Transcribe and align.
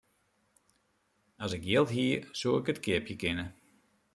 As 1.43 1.51
ik 1.57 1.63
jild 1.69 1.89
hie, 1.95 2.15
soe 2.39 2.57
ik 2.61 2.69
it 2.71 2.83
keapje 2.85 3.15
kinne. 3.21 3.45